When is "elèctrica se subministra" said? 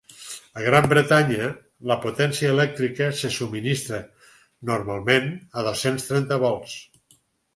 2.53-3.99